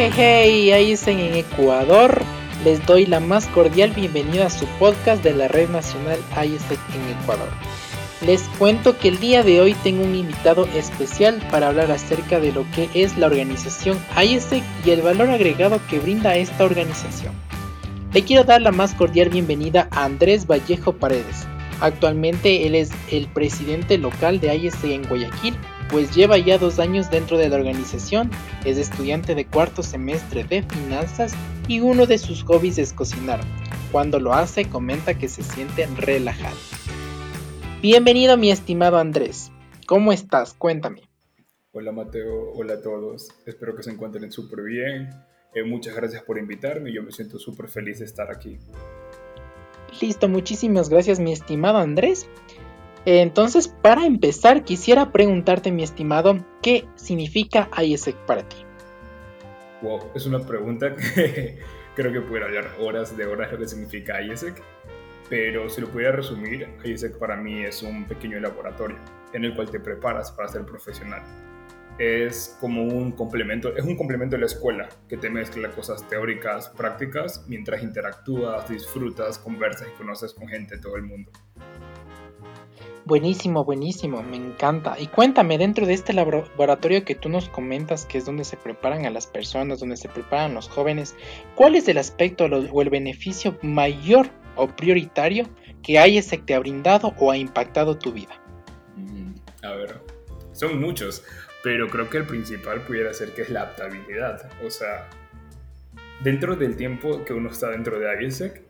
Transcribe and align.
Hey, 0.00 0.12
hey, 0.14 0.70
ahí 0.70 0.96
en 1.06 1.34
Ecuador. 1.34 2.22
Les 2.64 2.86
doy 2.86 3.04
la 3.04 3.18
más 3.18 3.48
cordial 3.48 3.90
bienvenida 3.90 4.46
a 4.46 4.50
su 4.50 4.64
podcast 4.78 5.24
de 5.24 5.34
la 5.34 5.48
Red 5.48 5.70
Nacional 5.70 6.20
ISEC 6.36 6.78
en 6.94 7.20
Ecuador. 7.20 7.48
Les 8.24 8.42
cuento 8.60 8.96
que 8.96 9.08
el 9.08 9.18
día 9.18 9.42
de 9.42 9.60
hoy 9.60 9.74
tengo 9.82 10.04
un 10.04 10.14
invitado 10.14 10.68
especial 10.76 11.42
para 11.50 11.66
hablar 11.66 11.90
acerca 11.90 12.38
de 12.38 12.52
lo 12.52 12.64
que 12.76 12.88
es 12.94 13.18
la 13.18 13.26
organización 13.26 13.98
ISEC 14.24 14.62
y 14.86 14.90
el 14.90 15.02
valor 15.02 15.30
agregado 15.30 15.80
que 15.90 15.98
brinda 15.98 16.36
esta 16.36 16.64
organización. 16.64 17.34
Le 18.12 18.22
quiero 18.22 18.44
dar 18.44 18.62
la 18.62 18.70
más 18.70 18.94
cordial 18.94 19.30
bienvenida 19.30 19.88
a 19.90 20.04
Andrés 20.04 20.46
Vallejo 20.46 20.92
Paredes. 20.92 21.44
Actualmente 21.80 22.68
él 22.68 22.76
es 22.76 22.92
el 23.10 23.26
presidente 23.26 23.98
local 23.98 24.38
de 24.38 24.54
ISEC 24.54 24.92
en 24.92 25.08
Guayaquil 25.08 25.56
pues 25.90 26.14
lleva 26.14 26.38
ya 26.38 26.58
dos 26.58 26.78
años 26.78 27.10
dentro 27.10 27.38
de 27.38 27.48
la 27.48 27.56
organización, 27.56 28.30
es 28.64 28.78
estudiante 28.78 29.34
de 29.34 29.46
cuarto 29.46 29.82
semestre 29.82 30.44
de 30.44 30.62
finanzas 30.62 31.32
y 31.66 31.80
uno 31.80 32.06
de 32.06 32.18
sus 32.18 32.42
hobbies 32.44 32.78
es 32.78 32.92
cocinar. 32.92 33.40
Cuando 33.90 34.20
lo 34.20 34.34
hace 34.34 34.68
comenta 34.68 35.18
que 35.18 35.28
se 35.28 35.42
siente 35.42 35.86
relajado. 35.96 36.56
Bienvenido 37.80 38.36
mi 38.36 38.50
estimado 38.50 38.98
Andrés, 38.98 39.50
¿cómo 39.86 40.12
estás? 40.12 40.54
Cuéntame. 40.54 41.02
Hola 41.72 41.92
Mateo, 41.92 42.52
hola 42.54 42.74
a 42.74 42.82
todos, 42.82 43.28
espero 43.46 43.76
que 43.76 43.82
se 43.82 43.90
encuentren 43.90 44.30
súper 44.32 44.64
bien. 44.64 45.10
Eh, 45.54 45.64
muchas 45.64 45.94
gracias 45.94 46.22
por 46.22 46.38
invitarme, 46.38 46.92
yo 46.92 47.02
me 47.02 47.12
siento 47.12 47.38
súper 47.38 47.68
feliz 47.68 48.00
de 48.00 48.04
estar 48.04 48.30
aquí. 48.30 48.58
Listo, 50.02 50.28
muchísimas 50.28 50.88
gracias 50.88 51.18
mi 51.18 51.32
estimado 51.32 51.78
Andrés. 51.78 52.28
Entonces, 53.04 53.68
para 53.68 54.04
empezar, 54.04 54.64
quisiera 54.64 55.12
preguntarte, 55.12 55.72
mi 55.72 55.82
estimado, 55.82 56.44
¿qué 56.62 56.86
significa 56.96 57.70
ISEC 57.82 58.16
para 58.26 58.48
ti? 58.48 58.56
Wow, 59.82 60.10
es 60.14 60.26
una 60.26 60.40
pregunta 60.40 60.94
que 61.14 61.58
creo 61.94 62.12
que 62.12 62.20
pudiera 62.20 62.46
hablar 62.46 62.70
horas 62.80 63.16
de 63.16 63.26
horas 63.26 63.52
lo 63.52 63.58
que 63.58 63.66
significa 63.66 64.20
ISEC, 64.20 64.62
pero 65.28 65.68
si 65.68 65.80
lo 65.80 65.88
pudiera 65.88 66.12
resumir, 66.12 66.68
ISEC 66.84 67.18
para 67.18 67.36
mí 67.36 67.62
es 67.62 67.82
un 67.82 68.04
pequeño 68.04 68.40
laboratorio 68.40 68.96
en 69.32 69.44
el 69.44 69.54
cual 69.54 69.70
te 69.70 69.80
preparas 69.80 70.32
para 70.32 70.48
ser 70.48 70.64
profesional. 70.64 71.22
Es 71.98 72.56
como 72.60 72.84
un 72.84 73.10
complemento, 73.12 73.76
es 73.76 73.84
un 73.84 73.96
complemento 73.96 74.36
de 74.36 74.40
la 74.40 74.46
escuela 74.46 74.88
que 75.08 75.16
te 75.16 75.28
mezcla 75.28 75.70
cosas 75.70 76.08
teóricas, 76.08 76.68
prácticas, 76.68 77.44
mientras 77.48 77.82
interactúas, 77.82 78.68
disfrutas, 78.68 79.38
conversas 79.38 79.88
y 79.92 79.98
conoces 79.98 80.32
con 80.32 80.46
gente 80.46 80.76
de 80.76 80.82
todo 80.82 80.96
el 80.96 81.02
mundo. 81.02 81.32
Buenísimo, 83.08 83.64
buenísimo, 83.64 84.22
me 84.22 84.36
encanta. 84.36 84.94
Y 85.00 85.06
cuéntame, 85.06 85.56
dentro 85.56 85.86
de 85.86 85.94
este 85.94 86.12
laboratorio 86.12 87.06
que 87.06 87.14
tú 87.14 87.30
nos 87.30 87.48
comentas, 87.48 88.04
que 88.04 88.18
es 88.18 88.26
donde 88.26 88.44
se 88.44 88.58
preparan 88.58 89.06
a 89.06 89.10
las 89.10 89.26
personas, 89.26 89.80
donde 89.80 89.96
se 89.96 90.10
preparan 90.10 90.52
los 90.52 90.68
jóvenes, 90.68 91.16
¿cuál 91.54 91.74
es 91.74 91.88
el 91.88 91.96
aspecto 91.96 92.44
o 92.44 92.82
el 92.82 92.90
beneficio 92.90 93.56
mayor 93.62 94.28
o 94.56 94.68
prioritario 94.68 95.48
que 95.82 95.96
ese 96.18 96.36
te 96.36 96.52
ha 96.54 96.58
brindado 96.58 97.14
o 97.18 97.30
ha 97.30 97.38
impactado 97.38 97.96
tu 97.96 98.12
vida? 98.12 98.38
Mm, 98.96 99.32
a 99.64 99.70
ver, 99.70 100.02
son 100.52 100.78
muchos, 100.78 101.24
pero 101.62 101.88
creo 101.88 102.10
que 102.10 102.18
el 102.18 102.26
principal 102.26 102.82
pudiera 102.82 103.14
ser 103.14 103.32
que 103.32 103.40
es 103.40 103.48
la 103.48 103.62
adaptabilidad. 103.62 104.50
O 104.62 104.68
sea, 104.68 105.08
dentro 106.22 106.56
del 106.56 106.76
tiempo 106.76 107.24
que 107.24 107.32
uno 107.32 107.48
está 107.48 107.70
dentro 107.70 107.98
de 107.98 108.22
IESEC, 108.22 108.64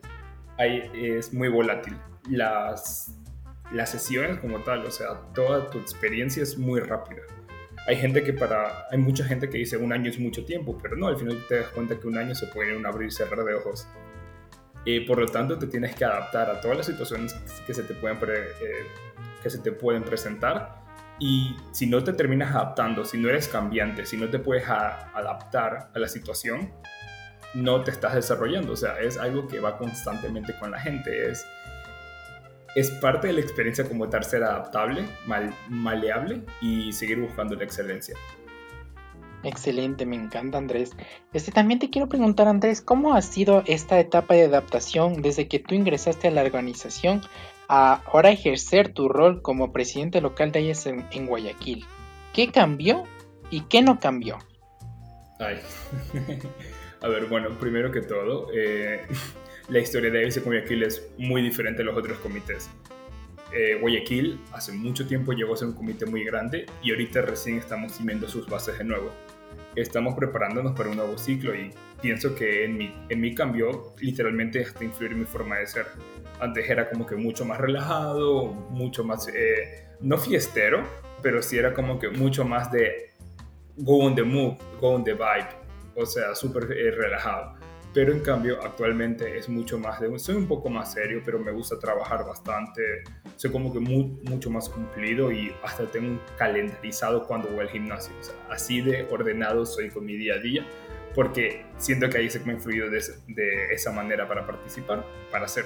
es 0.94 1.34
muy 1.34 1.48
volátil. 1.48 1.96
Las 2.28 3.18
las 3.72 3.90
sesiones 3.90 4.38
como 4.38 4.60
tal, 4.60 4.84
o 4.84 4.90
sea, 4.90 5.20
toda 5.34 5.70
tu 5.70 5.78
experiencia 5.78 6.42
es 6.42 6.56
muy 6.56 6.80
rápida. 6.80 7.22
Hay 7.86 7.96
gente 7.96 8.22
que 8.22 8.32
para, 8.32 8.86
hay 8.90 8.98
mucha 8.98 9.24
gente 9.24 9.48
que 9.48 9.58
dice 9.58 9.76
un 9.76 9.92
año 9.92 10.10
es 10.10 10.18
mucho 10.18 10.44
tiempo, 10.44 10.78
pero 10.82 10.96
no, 10.96 11.08
al 11.08 11.16
final 11.16 11.44
te 11.48 11.60
das 11.60 11.68
cuenta 11.68 11.98
que 11.98 12.06
un 12.06 12.18
año 12.18 12.34
se 12.34 12.46
puede 12.48 12.70
ir 12.70 12.76
un 12.76 12.86
abrir 12.86 13.08
y 13.08 13.10
cerrar 13.10 13.44
de 13.44 13.54
ojos. 13.54 13.88
Y 14.84 15.00
por 15.00 15.18
lo 15.18 15.26
tanto 15.26 15.58
te 15.58 15.66
tienes 15.66 15.94
que 15.94 16.04
adaptar 16.04 16.50
a 16.50 16.60
todas 16.60 16.76
las 16.76 16.86
situaciones 16.86 17.34
que 17.66 17.74
se 17.74 17.82
te 17.82 17.94
pueden, 17.94 18.18
eh, 18.26 18.86
que 19.42 19.50
se 19.50 19.58
te 19.58 19.72
pueden 19.72 20.02
presentar. 20.02 20.82
Y 21.18 21.56
si 21.72 21.86
no 21.86 22.02
te 22.04 22.12
terminas 22.12 22.54
adaptando, 22.54 23.04
si 23.04 23.18
no 23.18 23.28
eres 23.28 23.48
cambiante, 23.48 24.06
si 24.06 24.16
no 24.16 24.28
te 24.28 24.38
puedes 24.38 24.68
adaptar 24.68 25.90
a 25.94 25.98
la 25.98 26.08
situación, 26.08 26.72
no 27.54 27.82
te 27.82 27.90
estás 27.90 28.14
desarrollando. 28.14 28.72
O 28.72 28.76
sea, 28.76 29.00
es 29.00 29.18
algo 29.18 29.46
que 29.46 29.60
va 29.60 29.78
constantemente 29.78 30.54
con 30.58 30.70
la 30.70 30.80
gente. 30.80 31.30
Es, 31.30 31.44
es 32.74 32.90
parte 32.90 33.28
de 33.28 33.32
la 33.34 33.40
experiencia 33.40 33.88
como 33.88 34.08
tal 34.08 34.24
ser 34.24 34.42
adaptable, 34.42 35.04
mal, 35.26 35.54
maleable 35.68 36.42
y 36.60 36.92
seguir 36.92 37.20
buscando 37.20 37.54
la 37.54 37.64
excelencia. 37.64 38.14
Excelente, 39.44 40.04
me 40.04 40.16
encanta 40.16 40.58
Andrés. 40.58 40.96
Este 41.32 41.52
también 41.52 41.78
te 41.78 41.90
quiero 41.90 42.08
preguntar 42.08 42.48
Andrés, 42.48 42.80
¿cómo 42.80 43.14
ha 43.14 43.22
sido 43.22 43.62
esta 43.66 43.98
etapa 44.00 44.34
de 44.34 44.44
adaptación 44.44 45.22
desde 45.22 45.46
que 45.46 45.60
tú 45.60 45.74
ingresaste 45.74 46.28
a 46.28 46.30
la 46.32 46.42
organización 46.42 47.22
a 47.68 48.02
ahora 48.06 48.30
ejercer 48.30 48.92
tu 48.92 49.08
rol 49.08 49.42
como 49.42 49.72
presidente 49.72 50.20
local 50.20 50.50
de 50.50 50.62
IES 50.62 50.86
en, 50.86 51.26
Guayaquil? 51.26 51.84
¿Qué 52.34 52.50
cambió 52.50 53.04
y 53.50 53.60
qué 53.62 53.80
no 53.80 54.00
cambió? 54.00 54.38
Ay. 55.38 55.60
a 57.00 57.08
ver, 57.08 57.26
bueno, 57.26 57.50
primero 57.60 57.92
que 57.92 58.00
todo, 58.00 58.48
eh, 58.52 59.06
la 59.68 59.80
historia 59.80 60.10
de 60.10 60.26
ese 60.26 60.40
Guayaquil 60.40 60.82
es 60.82 61.10
muy 61.18 61.42
diferente 61.42 61.82
a 61.82 61.84
los 61.84 61.96
otros 61.96 62.18
comités. 62.18 62.70
Eh, 63.52 63.78
Guayaquil 63.80 64.40
hace 64.52 64.72
mucho 64.72 65.06
tiempo 65.06 65.32
llegó 65.32 65.54
a 65.54 65.56
ser 65.56 65.68
un 65.68 65.74
comité 65.74 66.06
muy 66.06 66.24
grande 66.24 66.66
y 66.82 66.90
ahorita 66.90 67.22
recién 67.22 67.58
estamos 67.58 67.92
cimiendo 67.92 68.28
sus 68.28 68.48
bases 68.48 68.78
de 68.78 68.84
nuevo. 68.84 69.10
Estamos 69.76 70.14
preparándonos 70.14 70.74
para 70.76 70.88
un 70.88 70.96
nuevo 70.96 71.16
ciclo 71.18 71.54
y 71.54 71.70
pienso 72.00 72.34
que 72.34 72.64
en 72.64 72.78
mi, 72.78 72.94
en 73.08 73.20
mi 73.20 73.34
cambio 73.34 73.94
literalmente 74.00 74.62
hasta 74.62 74.84
influir 74.84 75.14
mi 75.14 75.24
forma 75.24 75.56
de 75.56 75.66
ser. 75.66 75.86
Antes 76.40 76.68
era 76.68 76.88
como 76.88 77.06
que 77.06 77.16
mucho 77.16 77.44
más 77.44 77.58
relajado, 77.58 78.46
mucho 78.70 79.04
más, 79.04 79.28
eh, 79.28 79.86
no 80.00 80.16
fiestero, 80.16 80.82
pero 81.22 81.42
sí 81.42 81.58
era 81.58 81.74
como 81.74 81.98
que 81.98 82.08
mucho 82.08 82.44
más 82.44 82.72
de 82.72 83.10
go 83.76 84.04
on 84.04 84.14
the 84.14 84.22
move, 84.22 84.56
go 84.80 84.94
on 84.94 85.04
the 85.04 85.12
vibe, 85.12 85.48
o 85.94 86.06
sea, 86.06 86.34
súper 86.34 86.64
eh, 86.72 86.90
relajado 86.90 87.57
pero 87.94 88.12
en 88.12 88.20
cambio 88.20 88.62
actualmente 88.62 89.38
es 89.38 89.48
mucho 89.48 89.78
más 89.78 90.00
de, 90.00 90.18
soy 90.18 90.36
un 90.36 90.46
poco 90.46 90.68
más 90.68 90.92
serio, 90.92 91.22
pero 91.24 91.38
me 91.38 91.52
gusta 91.52 91.78
trabajar 91.78 92.24
bastante, 92.24 92.82
soy 93.36 93.50
como 93.50 93.72
que 93.72 93.80
mucho 93.80 94.50
más 94.50 94.68
cumplido 94.68 95.32
y 95.32 95.52
hasta 95.62 95.86
tengo 95.86 96.08
un 96.08 96.20
calendarizado 96.36 97.26
cuando 97.26 97.48
voy 97.48 97.60
al 97.60 97.68
gimnasio, 97.70 98.14
así 98.50 98.80
de 98.80 99.06
ordenado 99.10 99.64
soy 99.66 99.90
con 99.90 100.04
mi 100.04 100.16
día 100.16 100.34
a 100.34 100.38
día, 100.38 100.66
porque 101.14 101.64
siento 101.78 102.08
que 102.08 102.18
ahí 102.18 102.30
se 102.30 102.40
me 102.40 102.52
ha 102.52 102.54
influido 102.56 102.90
de, 102.90 103.02
de 103.28 103.72
esa 103.72 103.90
manera 103.92 104.28
para 104.28 104.46
participar, 104.46 105.04
para 105.30 105.46
hacer. 105.46 105.64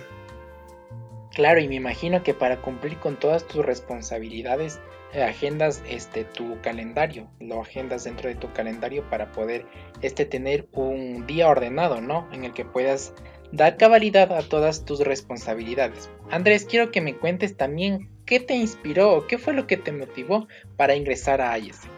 Claro, 1.34 1.60
y 1.60 1.68
me 1.68 1.76
imagino 1.76 2.22
que 2.22 2.34
para 2.34 2.58
cumplir 2.58 2.98
con 2.98 3.16
todas 3.16 3.46
tus 3.46 3.64
responsabilidades, 3.64 4.80
eh, 5.14 5.22
agendas 5.22 5.82
este 5.88 6.24
tu 6.24 6.60
calendario, 6.60 7.28
lo 7.40 7.60
agendas 7.60 8.04
dentro 8.04 8.28
de 8.28 8.34
tu 8.34 8.52
calendario 8.52 9.02
para 9.08 9.32
poder 9.32 9.64
este 10.02 10.26
tener 10.26 10.66
un 10.72 11.26
día 11.26 11.48
ordenado, 11.48 12.00
¿no? 12.00 12.28
En 12.32 12.44
el 12.44 12.52
que 12.52 12.64
puedas 12.64 13.14
dar 13.50 13.76
cabalidad 13.76 14.32
a 14.32 14.42
todas 14.42 14.84
tus 14.84 15.00
responsabilidades. 15.00 16.10
Andrés, 16.30 16.66
quiero 16.66 16.90
que 16.90 17.00
me 17.00 17.16
cuentes 17.16 17.56
también 17.56 18.08
qué 18.26 18.40
te 18.40 18.54
inspiró 18.54 19.12
o 19.12 19.26
qué 19.26 19.38
fue 19.38 19.52
lo 19.54 19.66
que 19.66 19.76
te 19.76 19.92
motivó 19.92 20.48
para 20.76 20.94
ingresar 20.94 21.40
a 21.40 21.58
IESEC. 21.58 21.90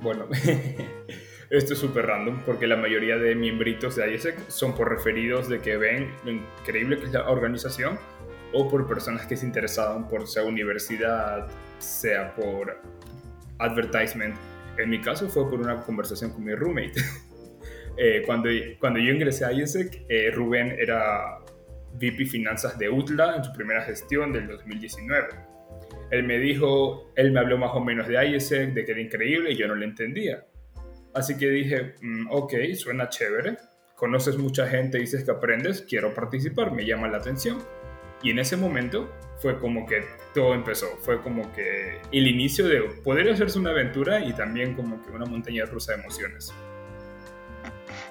Bueno, 0.00 0.26
esto 1.50 1.74
es 1.74 1.78
súper 1.78 2.06
random 2.06 2.42
porque 2.44 2.66
la 2.66 2.76
mayoría 2.76 3.16
de 3.16 3.34
miembritos 3.34 3.96
de 3.96 4.10
IESEC 4.10 4.48
son 4.48 4.74
por 4.74 4.88
referidos 4.88 5.48
de 5.48 5.60
que 5.60 5.76
ven 5.76 6.12
lo 6.24 6.32
increíble 6.32 6.98
que 6.98 7.06
es 7.06 7.12
la 7.12 7.28
organización 7.28 7.98
o 8.52 8.68
por 8.68 8.86
personas 8.86 9.26
que 9.26 9.36
se 9.36 9.46
interesaban 9.46 10.08
por 10.08 10.26
sea 10.28 10.44
universidad, 10.44 11.48
sea 11.78 12.34
por 12.34 12.80
advertisement. 13.58 14.34
En 14.78 14.90
mi 14.90 15.00
caso 15.00 15.28
fue 15.28 15.48
por 15.48 15.60
una 15.60 15.80
conversación 15.82 16.32
con 16.32 16.44
mi 16.44 16.54
roommate. 16.54 17.00
eh, 17.96 18.22
cuando, 18.26 18.48
cuando 18.80 18.98
yo 18.98 19.12
ingresé 19.12 19.44
a 19.44 19.52
IESEC, 19.52 20.06
eh, 20.08 20.30
Rubén 20.30 20.76
era 20.78 21.38
VP 21.94 22.26
Finanzas 22.26 22.78
de 22.78 22.88
UTLA 22.88 23.36
en 23.36 23.44
su 23.44 23.52
primera 23.52 23.82
gestión 23.82 24.32
del 24.32 24.48
2019. 24.48 25.28
Él 26.10 26.24
me 26.24 26.38
dijo, 26.38 27.10
él 27.16 27.32
me 27.32 27.40
habló 27.40 27.58
más 27.58 27.70
o 27.74 27.80
menos 27.80 28.06
de 28.06 28.14
IESEC, 28.14 28.74
de 28.74 28.84
que 28.84 28.92
era 28.92 29.00
increíble 29.00 29.52
y 29.52 29.56
yo 29.56 29.66
no 29.66 29.74
le 29.74 29.86
entendía. 29.86 30.44
Así 31.14 31.36
que 31.36 31.48
dije, 31.48 31.94
mm, 32.00 32.28
ok, 32.30 32.54
suena 32.74 33.08
chévere, 33.08 33.56
conoces 33.96 34.36
mucha 34.36 34.66
gente, 34.66 34.98
dices 34.98 35.24
que 35.24 35.30
aprendes, 35.30 35.82
quiero 35.82 36.14
participar, 36.14 36.72
me 36.72 36.84
llama 36.84 37.08
la 37.08 37.18
atención. 37.18 37.58
Y 38.22 38.30
en 38.30 38.38
ese 38.38 38.56
momento 38.56 39.10
fue 39.38 39.58
como 39.58 39.86
que 39.86 40.04
todo 40.34 40.54
empezó, 40.54 40.86
fue 41.00 41.20
como 41.20 41.52
que 41.52 42.00
el 42.12 42.26
inicio 42.26 42.66
de 42.66 42.80
poder 43.04 43.28
hacerse 43.30 43.58
una 43.58 43.70
aventura 43.70 44.24
y 44.24 44.32
también 44.32 44.74
como 44.74 45.02
que 45.02 45.10
una 45.10 45.26
montaña 45.26 45.64
rusa 45.64 45.92
de 45.92 46.00
emociones. 46.00 46.54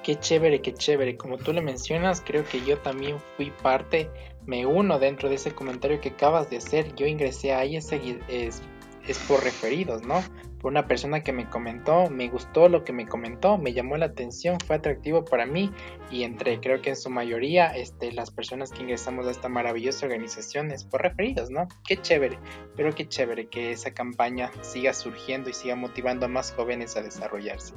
Qué 0.04 0.20
chévere, 0.20 0.62
qué 0.62 0.74
chévere. 0.74 1.16
Como 1.16 1.38
tú 1.38 1.54
le 1.54 1.62
mencionas, 1.62 2.22
creo 2.22 2.44
que 2.44 2.62
yo 2.66 2.78
también 2.80 3.18
fui 3.38 3.52
parte, 3.62 4.10
me 4.46 4.66
uno 4.66 5.00
dentro 5.00 5.30
de 5.30 5.36
ese 5.36 5.52
comentario 5.52 6.02
que 6.02 6.10
acabas 6.10 6.50
de 6.50 6.58
hacer. 6.58 6.94
Yo 6.96 7.06
ingresé 7.06 7.54
a 7.54 7.66
IESEG 7.66 8.04
y 8.04 8.20
es, 8.28 8.62
es 9.08 9.20
por 9.20 9.44
referidos, 9.44 10.02
¿no? 10.04 10.24
Por 10.62 10.72
una 10.72 10.88
persona 10.88 11.24
que 11.24 11.34
me 11.34 11.50
comentó, 11.50 12.10
me 12.10 12.30
gustó 12.30 12.70
lo 12.70 12.84
que 12.84 12.94
me 12.94 13.08
comentó, 13.08 13.58
me 13.58 13.74
llamó 13.74 13.98
la 13.98 14.06
atención, 14.06 14.60
fue 14.60 14.76
atractivo 14.76 15.26
para 15.26 15.48
mí 15.48 15.72
y 16.12 16.24
entre 16.24 16.60
creo 16.60 16.82
que 16.82 16.92
en 16.92 16.96
su 16.96 17.10
mayoría 17.10 17.76
este, 17.76 18.12
las 18.12 18.30
personas 18.30 18.72
que 18.72 18.84
ingresamos 18.84 19.26
a 19.28 19.32
esta 19.32 19.50
maravillosa 19.50 20.06
organización 20.06 20.72
es 20.72 20.84
por 20.84 21.02
referidos, 21.02 21.50
¿no? 21.50 21.68
Qué 21.84 21.98
chévere, 21.98 22.38
pero 22.76 22.94
qué 22.94 23.08
chévere 23.08 23.48
que 23.48 23.72
esa 23.72 23.92
campaña 23.92 24.52
siga 24.62 24.94
surgiendo 24.94 25.50
y 25.50 25.54
siga 25.54 25.76
motivando 25.76 26.28
a 26.28 26.30
más 26.30 26.52
jóvenes 26.52 26.96
a 26.96 27.02
desarrollarse. 27.02 27.74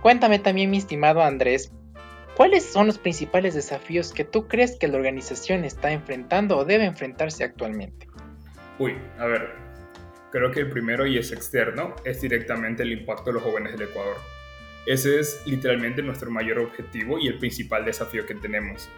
Cuéntame 0.00 0.38
también, 0.38 0.70
mi 0.70 0.76
estimado 0.76 1.20
Andrés, 1.20 1.72
¿cuáles 2.36 2.64
son 2.64 2.86
los 2.86 2.98
principales 2.98 3.54
desafíos 3.54 4.12
que 4.12 4.24
tú 4.24 4.46
crees 4.46 4.78
que 4.78 4.86
la 4.86 4.98
organización 4.98 5.64
está 5.64 5.90
enfrentando 5.90 6.58
o 6.58 6.64
debe 6.64 6.84
enfrentarse 6.84 7.42
actualmente? 7.42 8.06
Uy, 8.78 8.96
a 9.18 9.26
ver, 9.26 9.63
creo 10.34 10.50
que 10.50 10.58
el 10.58 10.68
primero 10.68 11.06
y 11.06 11.16
es 11.16 11.30
externo 11.30 11.94
es 12.04 12.20
directamente 12.20 12.82
el 12.82 12.90
impacto 12.90 13.26
de 13.26 13.34
los 13.34 13.42
jóvenes 13.44 13.78
del 13.78 13.88
Ecuador. 13.88 14.16
Ese 14.84 15.20
es 15.20 15.40
literalmente 15.46 16.02
nuestro 16.02 16.28
mayor 16.28 16.58
objetivo 16.58 17.20
y 17.20 17.28
el 17.28 17.38
principal 17.38 17.84
desafío 17.84 18.26
que 18.26 18.34
tenemos. 18.34 18.90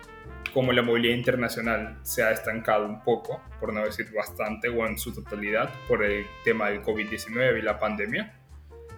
Como 0.55 0.73
la 0.73 0.81
movilidad 0.81 1.15
internacional 1.15 1.99
se 2.05 2.23
ha 2.23 2.31
estancado 2.31 2.87
un 2.87 3.03
poco, 3.03 3.43
por 3.61 3.75
no 3.75 3.85
decir 3.85 4.11
bastante 4.17 4.71
o 4.71 4.87
en 4.87 4.97
su 4.97 5.13
totalidad, 5.13 5.69
por 5.87 6.03
el 6.03 6.25
tema 6.43 6.71
del 6.71 6.83
COVID-19 6.83 7.59
y 7.59 7.63
la 7.63 7.79
pandemia, 7.79 8.41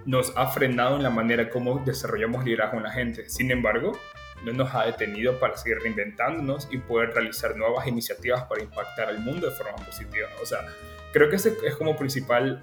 nos 0.07 0.33
ha 0.37 0.47
frenado 0.47 0.95
en 0.95 1.03
la 1.03 1.11
manera 1.11 1.51
como 1.51 1.81
desarrollamos 1.81 2.45
liderazgo 2.45 2.77
en 2.77 2.85
la 2.85 2.93
gente. 2.93 3.29
Sin 3.29 3.51
embargo, 3.51 3.99
no 4.45 4.53
nos 4.53 4.75
ha 4.75 4.87
detenido 4.87 5.39
para 5.39 5.57
seguir 5.57 5.79
reinventándonos 5.81 6.69
y 6.71 6.79
poder 6.79 7.11
realizar 7.11 7.57
nuevas 7.57 7.87
iniciativas 7.87 8.45
para 8.45 8.63
impactar 8.63 9.09
al 9.09 9.19
mundo 9.21 9.49
de 9.49 9.57
forma 9.57 9.77
positiva. 9.85 10.29
O 10.43 10.47
sea, 10.47 10.61
creo 11.13 11.29
que 11.29 11.37
ese 11.37 11.57
es 11.65 11.77
como 11.77 11.97
principal 11.97 12.63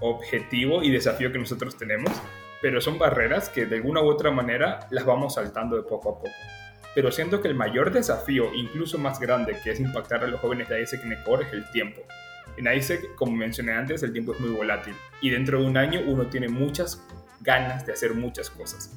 objetivo 0.00 0.82
y 0.82 0.90
desafío 0.90 1.32
que 1.32 1.38
nosotros 1.38 1.76
tenemos, 1.76 2.12
pero 2.60 2.80
son 2.80 2.98
barreras 2.98 3.48
que 3.48 3.66
de 3.66 3.76
alguna 3.76 4.02
u 4.02 4.08
otra 4.08 4.30
manera 4.30 4.86
las 4.90 5.04
vamos 5.04 5.34
saltando 5.34 5.76
de 5.76 5.82
poco 5.82 6.10
a 6.10 6.18
poco. 6.18 6.30
Pero 6.94 7.12
siento 7.12 7.42
que 7.42 7.48
el 7.48 7.54
mayor 7.54 7.92
desafío, 7.92 8.54
incluso 8.54 8.98
más 8.98 9.20
grande, 9.20 9.58
que 9.62 9.70
es 9.70 9.80
impactar 9.80 10.24
a 10.24 10.26
los 10.26 10.40
jóvenes 10.40 10.68
de 10.68 10.80
ISEC 10.82 11.04
en 11.04 11.12
es 11.12 11.52
el 11.52 11.70
tiempo. 11.70 12.00
En 12.56 12.72
ISEC, 12.72 13.14
como 13.16 13.32
mencioné 13.32 13.72
antes, 13.72 14.02
el 14.02 14.12
tiempo 14.12 14.32
es 14.32 14.40
muy 14.40 14.50
volátil 14.50 14.94
y 15.20 15.28
dentro 15.28 15.60
de 15.60 15.66
un 15.66 15.76
año 15.76 16.00
uno 16.06 16.26
tiene 16.26 16.48
muchas 16.48 17.06
ganas 17.40 17.84
de 17.84 17.92
hacer 17.92 18.14
muchas 18.14 18.48
cosas 18.48 18.96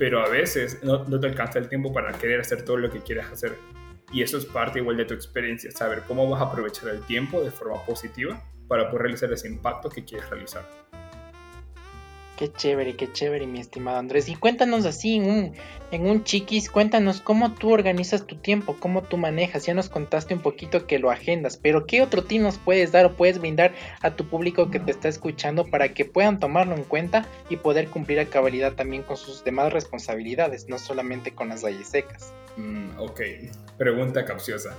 pero 0.00 0.24
a 0.24 0.30
veces 0.30 0.82
no, 0.82 1.04
te 1.04 1.26
alcanza 1.26 1.58
el 1.58 1.68
tiempo 1.68 1.92
para 1.92 2.10
querer 2.12 2.40
hacer 2.40 2.64
todo 2.64 2.78
lo 2.78 2.90
que 2.90 3.00
quieres 3.00 3.26
hacer. 3.26 3.54
Y 4.10 4.22
eso 4.22 4.38
es 4.38 4.46
parte 4.46 4.78
igual 4.78 4.96
de 4.96 5.04
tu 5.04 5.12
experiencia, 5.12 5.70
saber 5.72 6.04
cómo 6.08 6.26
vas 6.26 6.40
a 6.40 6.46
aprovechar 6.46 6.88
el 6.88 7.02
tiempo 7.02 7.42
de 7.42 7.50
forma 7.50 7.84
positiva 7.84 8.42
para 8.66 8.88
poder 8.88 9.02
realizar 9.02 9.30
ese 9.30 9.46
impacto 9.46 9.90
que 9.90 10.02
quieres 10.02 10.30
realizar. 10.30 10.66
Qué 12.40 12.50
chévere, 12.50 12.96
qué 12.96 13.12
chévere, 13.12 13.46
mi 13.46 13.60
estimado 13.60 13.98
Andrés. 13.98 14.30
Y 14.30 14.34
cuéntanos 14.34 14.86
así, 14.86 15.16
en 15.16 15.30
un, 15.30 15.52
en 15.90 16.06
un 16.06 16.24
chiquis, 16.24 16.70
cuéntanos 16.70 17.20
cómo 17.20 17.52
tú 17.52 17.70
organizas 17.70 18.26
tu 18.26 18.36
tiempo, 18.36 18.78
cómo 18.80 19.02
tú 19.02 19.18
manejas. 19.18 19.66
Ya 19.66 19.74
nos 19.74 19.90
contaste 19.90 20.32
un 20.32 20.40
poquito 20.40 20.86
que 20.86 20.98
lo 20.98 21.10
agendas, 21.10 21.58
pero 21.58 21.84
¿qué 21.84 22.00
otro 22.00 22.24
tip 22.24 22.40
nos 22.40 22.56
puedes 22.56 22.92
dar 22.92 23.04
o 23.04 23.12
puedes 23.12 23.38
brindar 23.38 23.74
a 24.00 24.16
tu 24.16 24.26
público 24.26 24.70
que 24.70 24.80
te 24.80 24.90
está 24.90 25.10
escuchando 25.10 25.66
para 25.66 25.92
que 25.92 26.06
puedan 26.06 26.40
tomarlo 26.40 26.74
en 26.74 26.84
cuenta 26.84 27.28
y 27.50 27.58
poder 27.58 27.88
cumplir 27.88 28.18
a 28.20 28.24
cabalidad 28.24 28.72
también 28.72 29.02
con 29.02 29.18
sus 29.18 29.44
demás 29.44 29.70
responsabilidades, 29.70 30.66
no 30.66 30.78
solamente 30.78 31.34
con 31.34 31.50
las 31.50 31.62
valles 31.62 31.88
secas? 31.88 32.32
Mm, 32.56 32.98
ok, 32.98 33.20
pregunta 33.76 34.24
capciosa. 34.24 34.74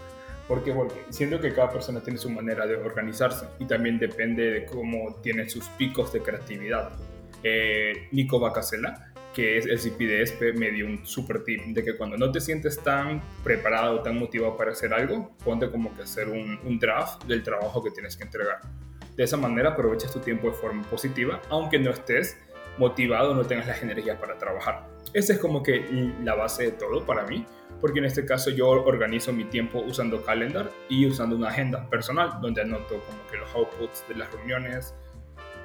¿Por 0.47 0.63
qué? 0.63 0.73
Porque 0.73 0.99
siento 1.11 1.39
que 1.39 1.53
cada 1.53 1.69
persona 1.69 2.01
tiene 2.01 2.17
su 2.17 2.31
manera 2.31 2.65
de 2.65 2.75
organizarse 2.75 3.45
y 3.59 3.65
también 3.65 3.99
depende 3.99 4.49
de 4.49 4.65
cómo 4.65 5.13
tiene 5.21 5.47
sus 5.47 5.67
picos 5.77 6.11
de 6.11 6.21
creatividad 6.21 6.89
eh, 7.43 8.07
Nico 8.11 8.39
Bacasela, 8.39 9.11
que 9.33 9.57
es 9.57 9.65
el 9.65 9.79
CPDSP, 9.79 10.57
me 10.57 10.71
dio 10.71 10.85
un 10.85 11.05
super 11.05 11.43
tip 11.43 11.61
de 11.61 11.83
que 11.83 11.95
cuando 11.95 12.17
no 12.17 12.31
te 12.31 12.41
sientes 12.41 12.81
tan 12.81 13.21
preparado, 13.43 14.01
tan 14.01 14.17
motivado 14.17 14.57
para 14.57 14.71
hacer 14.71 14.93
algo, 14.93 15.35
ponte 15.43 15.69
como 15.69 15.95
que 15.95 16.03
hacer 16.03 16.27
un, 16.27 16.79
draft 16.79 17.23
del 17.25 17.43
trabajo 17.43 17.83
que 17.83 17.91
tienes 17.91 18.17
que 18.17 18.23
entregar. 18.23 18.59
De 19.15 19.23
esa 19.23 19.37
manera 19.37 19.69
aprovechas 19.69 20.11
tu 20.11 20.19
tiempo 20.19 20.49
de 20.49 20.53
forma 20.53 20.83
positiva, 20.83 21.41
aunque 21.49 21.79
no 21.79 21.91
estés 21.91 22.37
motivado, 22.77 23.33
no 23.33 23.45
tengas 23.45 23.67
las 23.67 23.81
energías 23.81 24.17
para 24.17 24.37
trabajar. 24.37 24.87
Esa 25.13 25.33
es 25.33 25.39
como 25.39 25.61
que 25.63 26.13
la 26.23 26.35
base 26.35 26.63
de 26.63 26.71
todo 26.71 27.05
para 27.05 27.25
mí, 27.25 27.45
porque 27.79 27.99
en 27.99 28.05
este 28.05 28.25
caso 28.25 28.49
yo 28.49 28.69
organizo 28.69 29.33
mi 29.33 29.45
tiempo 29.45 29.79
usando 29.79 30.23
Calendar 30.23 30.69
y 30.87 31.05
usando 31.05 31.35
una 31.35 31.49
agenda 31.49 31.89
personal, 31.89 32.39
donde 32.41 32.61
anoto 32.61 32.99
como 32.99 33.27
que 33.29 33.37
los 33.37 33.53
outputs 33.55 34.05
de 34.07 34.15
las 34.15 34.31
reuniones, 34.31 34.93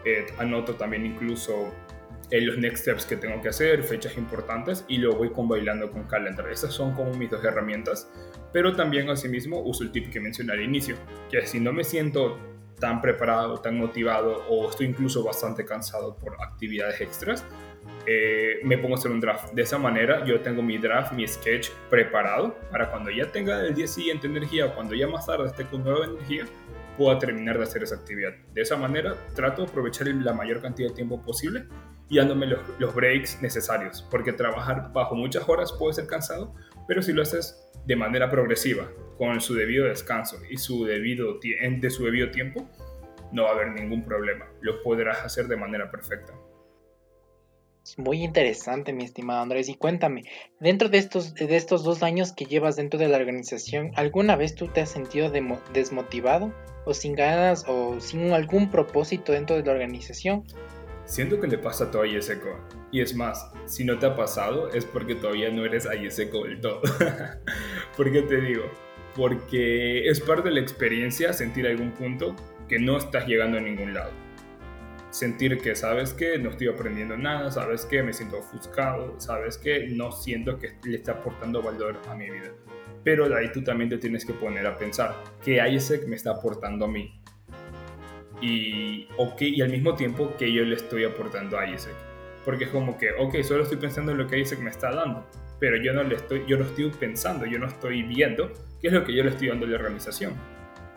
eh, 0.07 0.25
anoto 0.39 0.77
también 0.77 1.05
incluso 1.05 1.75
eh, 2.31 2.41
los 2.41 2.59
next 2.59 2.83
steps 2.83 3.05
que 3.05 3.17
tengo 3.17 3.43
que 3.43 3.49
hacer, 3.49 3.83
fechas 3.83 4.17
importantes 4.17 4.85
y 4.89 4.99
lo 4.99 5.15
voy 5.15 5.31
bailando 5.35 5.91
con 5.91 6.05
Calendar. 6.05 6.49
Esas 6.49 6.73
son 6.73 6.95
como 6.95 7.13
mis 7.15 7.31
dos 7.31 7.45
herramientas, 7.45 8.11
pero 8.53 8.75
también 8.75 9.11
asimismo 9.11 9.61
uso 9.61 9.85
el 9.85 9.93
tip 9.93 10.11
que 10.11 10.21
mencioné 10.21 10.53
al 10.53 10.63
inicio, 10.63 10.97
que 11.31 11.47
si 11.47 11.61
no 11.61 11.73
me 11.73 11.85
siento 11.85 12.39
tan 12.81 13.01
preparado, 13.01 13.59
tan 13.59 13.79
motivado 13.79 14.45
o 14.49 14.71
estoy 14.71 14.87
incluso 14.87 15.25
bastante 15.25 15.65
cansado 15.65 16.17
por 16.17 16.41
actividades 16.43 17.01
extras, 17.01 17.45
eh, 18.07 18.61
me 18.63 18.79
pongo 18.79 18.95
a 18.95 18.99
hacer 18.99 19.11
un 19.11 19.21
draft. 19.21 19.53
De 19.53 19.63
esa 19.63 19.79
manera 19.79 20.25
yo 20.25 20.41
tengo 20.41 20.63
mi 20.63 20.79
draft, 20.79 21.13
mi 21.13 21.27
sketch 21.27 21.71
preparado 21.91 22.57
para 22.71 22.91
cuando 22.91 23.11
ya 23.11 23.31
tenga 23.33 23.61
el 23.61 23.75
día 23.75 23.87
siguiente 23.87 24.27
energía, 24.27 24.75
cuando 24.75 24.95
ya 24.95 25.09
más 25.09 25.27
tarde 25.27 25.47
esté 25.47 25.65
con 25.65 25.83
nueva 25.83 26.07
energía, 26.07 26.45
pueda 26.97 27.19
terminar 27.19 27.57
de 27.59 27.65
hacer 27.65 27.83
esa 27.83 27.97
actividad. 27.97 28.33
De 28.53 28.63
esa 28.63 28.77
manera 28.77 29.15
trato 29.35 29.63
de 29.63 29.69
aprovechar 29.69 30.07
la 30.09 30.33
mayor 30.33 30.61
cantidad 30.63 30.89
de 30.89 30.95
tiempo 30.95 31.23
posible 31.23 31.65
y 32.09 32.19
dándome 32.19 32.47
los, 32.47 32.61
los, 32.79 32.95
breaks 32.95 33.43
necesarios, 33.43 34.07
porque 34.11 34.33
trabajar 34.33 34.93
bajo 34.93 35.15
muchas 35.15 35.49
horas 35.49 35.73
puede 35.73 35.95
ser 35.95 36.07
cansado, 36.07 36.55
pero 36.87 37.03
si 37.03 37.13
lo 37.13 37.23
haces 37.23 37.69
de 37.85 37.97
manera 37.97 38.31
progresiva, 38.31 38.89
con 39.19 39.41
su 39.41 39.55
debido 39.55 39.87
descanso 39.87 40.39
y 40.49 40.59
su 40.59 40.85
debido 40.85 41.39
de 41.41 41.91
su 41.91 42.05
debido 42.05 42.31
tiempo, 42.31 42.69
no 43.33 43.45
va 43.45 43.51
a 43.51 43.53
haber 43.53 43.73
ningún 43.73 44.05
problema. 44.05 44.47
Lo 44.61 44.83
podrás 44.83 45.25
hacer 45.25 45.47
de 45.47 45.57
manera 45.57 45.91
perfecta. 45.91 46.33
Muy 47.97 48.25
interesante, 48.25 48.93
mi 48.93 49.05
estimado 49.05 49.41
Andrés. 49.41 49.69
Y 49.69 49.77
cuéntame, 49.77 50.25
dentro 50.59 50.89
de 50.89 50.99
estos, 50.99 51.35
de 51.35 51.57
estos 51.57 51.85
dos 51.85 52.03
años 52.03 52.33
que 52.33 52.45
llevas 52.45 52.75
dentro 52.75 52.99
de 52.99 53.09
la 53.09 53.17
organización, 53.17 53.93
¿alguna 53.95 54.35
vez 54.35 54.57
tú 54.57 54.67
te 54.67 54.81
has 54.81 54.91
sentido 54.91 55.31
desmotivado 55.73 56.53
o 56.85 56.95
sin 56.95 57.15
ganas 57.15 57.65
o 57.69 58.01
sin 58.01 58.33
algún 58.33 58.71
propósito 58.71 59.33
dentro 59.33 59.57
de 59.57 59.63
la 59.63 59.73
organización? 59.73 60.45
Siento 61.05 61.41
que 61.41 61.47
le 61.47 61.59
pasa 61.59 61.85
a 61.85 61.91
todo 61.93 62.05
IESECO. 62.05 62.59
Y 62.91 63.01
es 63.01 63.15
más, 63.15 63.53
si 63.67 63.85
no 63.85 63.99
te 63.99 64.07
ha 64.07 64.17
pasado 64.17 64.71
es 64.71 64.85
porque 64.85 65.15
todavía 65.15 65.51
no 65.51 65.65
eres 65.65 65.87
IESECO 65.87 66.45
del 66.45 66.61
todo. 66.61 66.83
¿Por 67.97 68.11
qué 68.11 68.23
te 68.23 68.41
digo? 68.41 68.65
Porque 69.15 70.09
es 70.09 70.21
parte 70.21 70.49
de 70.49 70.57
la 70.57 70.61
experiencia 70.61 71.33
sentir 71.33 71.67
algún 71.69 71.93
punto 71.93 72.35
que 72.69 72.81
no 72.81 72.99
estás 72.99 73.29
llegando 73.29 73.59
a 73.59 73.61
ningún 73.61 73.95
lado 73.95 74.26
sentir 75.17 75.59
que, 75.59 75.75
¿sabes 75.75 76.13
que 76.13 76.39
No 76.39 76.51
estoy 76.51 76.69
aprendiendo 76.69 77.17
nada, 77.17 77.51
¿sabes 77.51 77.87
que 77.87 78.03
Me 78.03 78.13
siento 78.13 78.39
ofuscado, 78.39 79.19
¿sabes 79.19 79.57
que 79.57 79.89
No 79.89 80.13
siento 80.13 80.59
que 80.59 80.75
le 80.85 80.97
está 80.97 81.13
aportando 81.13 81.63
valor 81.63 81.99
a 82.09 82.15
mi 82.15 82.31
vida. 82.31 82.53
Pero 83.03 83.29
de 83.29 83.39
ahí 83.39 83.53
tú 83.53 83.63
también 83.63 83.89
te 83.89 83.99
tienes 83.99 84.25
que 84.27 84.35
poner 84.35 84.67
a 84.67 84.77
pensar, 84.77 85.15
¿qué 85.45 85.67
ISEC 85.69 86.07
me 86.07 86.17
está 86.17 86.33
aportando 86.33 86.85
a 86.85 86.89
mí? 86.89 87.19
Y, 88.43 89.09
okay, 89.17 89.55
y 89.55 89.63
al 89.63 89.71
mismo 89.71 89.95
tiempo, 89.95 90.35
que 90.37 90.53
yo 90.53 90.65
le 90.65 90.75
estoy 90.75 91.05
aportando 91.05 91.59
a 91.59 91.67
ISEC? 91.67 91.95
Porque 92.45 92.65
es 92.65 92.71
como 92.71 92.99
que, 92.99 93.13
ok, 93.13 93.43
solo 93.43 93.63
estoy 93.63 93.79
pensando 93.79 94.13
en 94.13 94.19
lo 94.19 94.27
que 94.27 94.41
ISEC 94.41 94.59
me 94.59 94.71
está 94.71 94.93
dando, 94.93 95.25
pero 95.61 95.77
yo 95.77 95.93
no, 95.93 96.03
le 96.03 96.17
estoy, 96.17 96.45
yo 96.47 96.59
no 96.59 96.65
estoy 96.65 96.91
pensando, 96.91 97.47
yo 97.47 97.59
no 97.59 97.67
estoy 97.67 98.03
viendo 98.03 98.53
qué 98.83 98.89
es 98.89 98.93
lo 98.93 99.05
que 99.05 99.15
yo 99.15 99.23
le 99.23 99.31
estoy 99.31 99.49
dando 99.49 99.67
a 99.67 99.69
la 99.69 99.77
organización. 99.77 100.35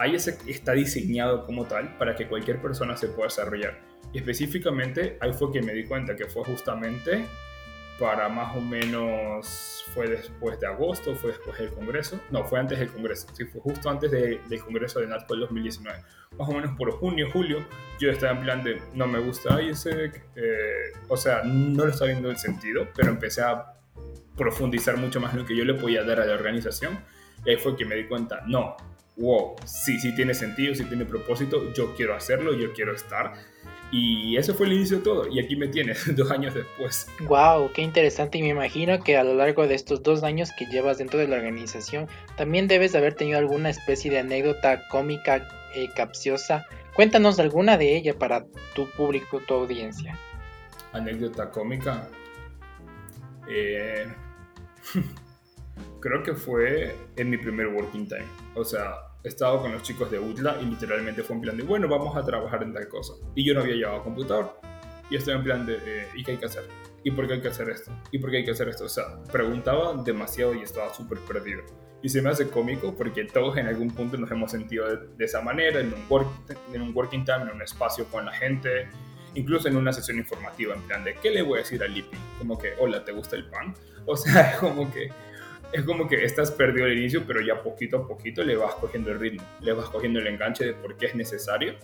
ISEC 0.07 0.47
está 0.47 0.73
diseñado 0.73 1.45
como 1.45 1.65
tal 1.65 1.97
para 1.97 2.15
que 2.15 2.27
cualquier 2.27 2.61
persona 2.61 2.95
se 2.95 3.07
pueda 3.07 3.27
desarrollar. 3.27 3.79
Específicamente 4.13 5.17
ahí 5.21 5.33
fue 5.33 5.51
que 5.51 5.61
me 5.61 5.73
di 5.73 5.85
cuenta 5.85 6.15
que 6.15 6.25
fue 6.25 6.43
justamente 6.43 7.25
para 7.99 8.29
más 8.29 8.55
o 8.55 8.61
menos, 8.61 9.85
fue 9.93 10.07
después 10.07 10.59
de 10.59 10.67
agosto, 10.67 11.13
fue 11.15 11.31
después 11.31 11.57
del 11.59 11.71
Congreso, 11.73 12.19
no, 12.31 12.45
fue 12.45 12.59
antes 12.59 12.79
del 12.79 12.89
Congreso, 12.89 13.27
sí, 13.33 13.43
fue 13.43 13.59
justo 13.59 13.89
antes 13.89 14.09
del 14.09 14.61
Congreso 14.63 15.01
de 15.01 15.07
NATCO 15.07 15.33
del 15.33 15.41
2019. 15.41 15.99
Más 16.37 16.49
o 16.49 16.53
menos 16.53 16.77
por 16.77 16.91
junio, 16.91 17.27
julio, 17.31 17.65
yo 17.99 18.09
estaba 18.09 18.31
en 18.31 18.43
plan 18.43 18.63
de, 18.63 18.81
no 18.93 19.05
me 19.05 19.19
gusta 19.19 19.61
ISEC, 19.61 20.29
eh, 20.35 20.93
o 21.09 21.17
sea, 21.17 21.43
no 21.43 21.85
lo 21.85 21.91
estaba 21.91 22.09
viendo 22.09 22.31
el 22.31 22.37
sentido, 22.37 22.87
pero 22.95 23.09
empecé 23.09 23.41
a 23.41 23.73
profundizar 24.37 24.95
mucho 24.95 25.19
más 25.19 25.33
en 25.33 25.39
lo 25.39 25.45
que 25.45 25.55
yo 25.55 25.65
le 25.65 25.73
podía 25.73 26.03
dar 26.03 26.21
a 26.21 26.25
la 26.25 26.33
organización, 26.33 26.97
y 27.45 27.49
ahí 27.49 27.57
fue 27.57 27.75
que 27.75 27.83
me 27.83 27.95
di 27.95 28.05
cuenta, 28.05 28.41
no, 28.47 28.77
wow, 29.19 29.55
sí, 29.65 29.99
sí 29.99 30.15
tiene 30.15 30.33
sentido, 30.33 30.73
sí 30.73 30.85
tiene 30.85 31.05
propósito, 31.05 31.71
yo 31.73 31.93
quiero 31.95 32.15
hacerlo, 32.15 32.53
yo 32.53 32.73
quiero 32.73 32.95
estar, 32.95 33.33
y 33.91 34.37
eso 34.37 34.53
fue 34.53 34.67
el 34.67 34.73
inicio 34.73 34.97
de 34.97 35.03
todo. 35.03 35.27
Y 35.27 35.39
aquí 35.39 35.55
me 35.55 35.67
tienes, 35.67 36.03
dos 36.15 36.29
años 36.31 36.53
después. 36.53 37.07
Wow, 37.21 37.71
qué 37.73 37.81
interesante. 37.81 38.37
Y 38.37 38.41
me 38.43 38.49
imagino 38.49 39.03
que 39.03 39.17
a 39.17 39.23
lo 39.23 39.33
largo 39.33 39.67
de 39.67 39.75
estos 39.75 40.03
dos 40.03 40.23
años 40.23 40.51
que 40.57 40.65
llevas 40.65 40.99
dentro 40.99 41.19
de 41.19 41.27
la 41.27 41.37
organización, 41.37 42.07
también 42.37 42.67
debes 42.67 42.91
de 42.91 42.99
haber 42.99 43.15
tenido 43.15 43.39
alguna 43.39 43.69
especie 43.69 44.11
de 44.11 44.19
anécdota 44.19 44.87
cómica, 44.89 45.47
eh, 45.73 45.89
capciosa. 45.95 46.67
Cuéntanos 46.95 47.39
alguna 47.39 47.77
de 47.77 47.97
ella 47.97 48.17
para 48.17 48.45
tu 48.75 48.89
público, 48.91 49.41
tu 49.47 49.55
audiencia. 49.55 50.17
Anécdota 50.93 51.49
cómica. 51.49 52.07
Eh, 53.47 54.05
creo 55.99 56.21
que 56.21 56.33
fue 56.33 56.95
en 57.15 57.29
mi 57.29 57.37
primer 57.37 57.67
working 57.67 58.07
time. 58.07 58.25
O 58.53 58.63
sea, 58.63 59.08
estaba 59.23 59.61
con 59.61 59.71
los 59.71 59.83
chicos 59.83 60.09
de 60.09 60.19
UTLA 60.19 60.61
y 60.61 60.65
literalmente 60.65 61.23
fue 61.23 61.35
en 61.35 61.41
plan 61.41 61.57
de, 61.57 61.63
bueno, 61.63 61.87
vamos 61.87 62.15
a 62.15 62.23
trabajar 62.23 62.63
en 62.63 62.73
tal 62.73 62.87
cosa. 62.87 63.13
Y 63.35 63.45
yo 63.45 63.53
no 63.53 63.61
había 63.61 63.75
llevado 63.75 64.03
computador. 64.03 64.59
Y 65.09 65.15
estaba 65.15 65.37
en 65.37 65.43
plan 65.43 65.65
de, 65.65 65.77
eh, 65.85 66.07
¿y 66.15 66.23
qué 66.23 66.31
hay 66.31 66.37
que 66.37 66.45
hacer? 66.45 66.63
¿Y 67.03 67.11
por 67.11 67.27
qué 67.27 67.33
hay 67.33 67.41
que 67.41 67.47
hacer 67.47 67.69
esto? 67.69 67.91
¿Y 68.11 68.19
por 68.19 68.29
qué 68.29 68.37
hay 68.37 68.45
que 68.45 68.51
hacer 68.51 68.69
esto? 68.69 68.85
O 68.85 68.89
sea, 68.89 69.21
preguntaba 69.31 70.01
demasiado 70.03 70.53
y 70.53 70.61
estaba 70.61 70.93
súper 70.93 71.19
perdido. 71.19 71.63
Y 72.01 72.09
se 72.09 72.21
me 72.21 72.29
hace 72.29 72.49
cómico 72.49 72.95
porque 72.95 73.25
todos 73.25 73.57
en 73.57 73.67
algún 73.67 73.91
punto 73.91 74.17
nos 74.17 74.31
hemos 74.31 74.51
sentido 74.51 74.85
de, 74.95 75.25
esa 75.25 75.41
manera, 75.41 75.79
en 75.79 75.93
un, 75.93 76.05
work, 76.09 76.27
en 76.73 76.81
un 76.81 76.95
working 76.95 77.25
time, 77.25 77.43
en 77.43 77.49
un 77.49 77.61
espacio 77.61 78.05
con 78.05 78.25
la 78.25 78.31
gente, 78.31 78.87
incluso 79.35 79.67
en 79.67 79.75
una 79.75 79.91
sesión 79.91 80.17
informativa, 80.17 80.75
en 80.75 80.81
plan 80.83 81.03
de, 81.03 81.15
¿qué 81.15 81.31
le 81.31 81.41
voy 81.41 81.59
a 81.59 81.61
decir 81.63 81.83
a 81.83 81.87
Lippy? 81.87 82.17
Como 82.37 82.57
que, 82.57 82.73
hola, 82.79 83.03
¿te 83.03 83.11
gusta 83.11 83.35
el 83.35 83.49
pan? 83.49 83.75
O 84.05 84.17
sea, 84.17 84.57
como 84.59 84.91
que 84.91 85.11
es 85.71 85.83
como 85.83 86.07
que 86.07 86.23
estás 86.23 86.51
perdido 86.51 86.85
al 86.85 86.97
inicio, 86.97 87.23
pero 87.25 87.41
ya 87.41 87.61
poquito 87.61 87.97
a 87.97 88.07
poquito 88.07 88.43
le 88.43 88.55
vas 88.55 88.75
cogiendo 88.75 89.11
el 89.11 89.19
ritmo, 89.19 89.43
le 89.61 89.73
vas 89.73 89.89
cogiendo 89.89 90.19
el 90.19 90.27
enganche 90.27 90.65
de 90.65 90.73
por 90.73 90.97
qué 90.97 91.07
es 91.07 91.15
necesario 91.15 91.75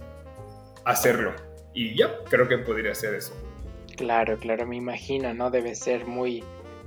hacerlo. 0.85 1.33
Y 1.73 1.95
ya, 1.95 2.19
creo 2.29 2.47
que 2.47 2.57
podría 2.57 2.95
ser 2.95 3.15
eso. 3.15 3.35
Claro, 3.97 4.37
claro, 4.37 4.65
me 4.65 4.77
imagino, 4.77 5.33
¿no? 5.33 5.51
Debe 5.51 5.75
ser 5.75 6.05
muy, 6.05 6.43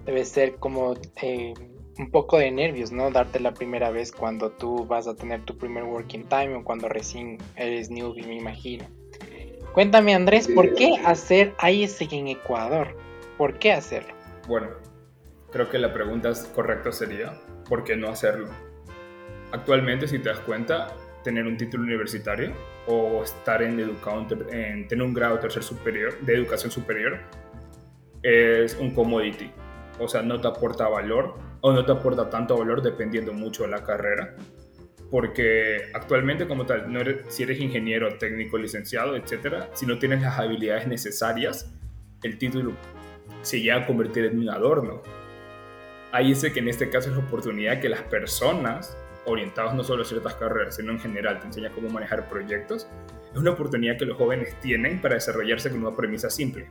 debe 0.06 0.24
ser 0.24 0.56
como 0.56 0.94
eh, 1.22 1.54
un 1.98 2.10
poco 2.10 2.38
de 2.38 2.50
nervios, 2.50 2.90
¿no? 2.90 3.10
Darte 3.10 3.40
la 3.40 3.52
primera 3.52 3.90
vez 3.90 4.12
cuando 4.12 4.50
tú 4.50 4.86
vas 4.86 5.06
a 5.06 5.14
tener 5.14 5.44
tu 5.44 5.56
primer 5.56 5.84
working 5.84 6.24
time 6.24 6.54
o 6.54 6.64
cuando 6.64 6.88
recién 6.88 7.38
eres 7.56 7.90
newbie, 7.90 8.26
me 8.26 8.36
imagino. 8.36 8.84
Cuéntame, 9.72 10.14
Andrés, 10.14 10.48
¿por 10.48 10.74
qué 10.74 10.94
hacer 11.04 11.54
ISG 11.62 12.12
en 12.14 12.28
Ecuador? 12.28 12.96
¿Por 13.36 13.58
qué 13.58 13.72
hacerlo? 13.72 14.14
Bueno, 14.48 14.70
creo 15.50 15.68
que 15.68 15.78
la 15.78 15.92
pregunta 15.92 16.32
correcta 16.54 16.92
sería, 16.92 17.34
¿por 17.68 17.84
qué 17.84 17.96
no 17.96 18.08
hacerlo? 18.08 18.48
Actualmente, 19.52 20.06
si 20.06 20.18
te 20.18 20.28
das 20.28 20.40
cuenta, 20.40 20.94
tener 21.24 21.46
un 21.46 21.56
título 21.56 21.84
universitario 21.84 22.52
o 22.86 23.22
estar 23.22 23.62
en, 23.62 23.80
educado, 23.80 24.26
en 24.50 24.88
tener 24.88 25.04
un 25.04 25.14
grado 25.14 25.38
tercer 25.38 25.62
superior 25.62 26.18
de 26.20 26.34
educación 26.34 26.70
superior 26.70 27.18
es 28.22 28.76
un 28.76 28.94
commodity. 28.94 29.50
O 29.98 30.08
sea, 30.08 30.22
no 30.22 30.40
te 30.40 30.48
aporta 30.48 30.88
valor 30.88 31.34
o 31.60 31.72
no 31.72 31.84
te 31.84 31.92
aporta 31.92 32.30
tanto 32.30 32.56
valor 32.56 32.82
dependiendo 32.82 33.32
mucho 33.32 33.64
de 33.64 33.70
la 33.70 33.82
carrera. 33.82 34.36
Porque 35.10 35.90
actualmente 35.94 36.46
como 36.46 36.66
tal, 36.66 36.92
no 36.92 37.00
eres, 37.00 37.24
si 37.28 37.42
eres 37.42 37.60
ingeniero, 37.60 38.18
técnico, 38.18 38.58
licenciado, 38.58 39.16
etcétera, 39.16 39.70
si 39.72 39.86
no 39.86 39.98
tienes 39.98 40.20
las 40.20 40.38
habilidades 40.38 40.86
necesarias, 40.86 41.72
el 42.22 42.36
título 42.36 42.72
se 43.40 43.60
llega 43.60 43.76
a 43.76 43.86
convertir 43.86 44.26
en 44.26 44.38
un 44.38 44.50
adorno 44.50 45.02
ahí 46.12 46.28
dice 46.28 46.52
que 46.52 46.60
en 46.60 46.68
este 46.68 46.90
caso 46.90 47.10
es 47.10 47.16
la 47.16 47.22
oportunidad 47.22 47.80
que 47.80 47.88
las 47.88 48.02
personas 48.02 48.96
orientadas 49.24 49.74
no 49.74 49.84
solo 49.84 50.02
a 50.02 50.06
ciertas 50.06 50.34
carreras, 50.34 50.76
sino 50.76 50.92
en 50.92 51.00
general, 51.00 51.40
te 51.40 51.46
enseña 51.46 51.70
cómo 51.70 51.88
manejar 51.88 52.28
proyectos, 52.28 52.88
es 53.32 53.38
una 53.38 53.50
oportunidad 53.50 53.98
que 53.98 54.06
los 54.06 54.16
jóvenes 54.16 54.58
tienen 54.60 55.00
para 55.00 55.14
desarrollarse 55.14 55.70
con 55.70 55.84
una 55.84 55.94
premisa 55.94 56.30
simple. 56.30 56.68